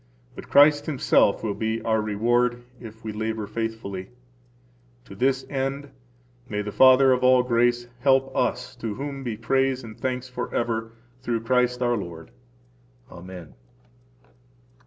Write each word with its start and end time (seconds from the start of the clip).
But 0.33 0.49
Christ 0.49 0.87
Himself 0.87 1.43
will 1.43 1.53
be 1.53 1.79
our 1.83 2.01
reward 2.01 2.63
if 2.79 3.03
we 3.03 3.11
labor 3.13 3.45
faithfully. 3.45 4.09
To 5.05 5.13
this 5.13 5.45
end 5.47 5.91
may 6.49 6.63
the 6.63 6.71
Father 6.71 7.11
of 7.11 7.23
all 7.23 7.43
grace 7.43 7.85
help 7.99 8.35
us, 8.35 8.75
to 8.77 8.95
whom 8.95 9.23
be 9.23 9.37
praise 9.37 9.83
and 9.83 9.95
thanks 9.95 10.27
forever 10.27 10.93
through 11.21 11.41
Christ, 11.41 11.83
our 11.83 11.97
Lord! 11.97 12.31
Amen. 13.11 13.53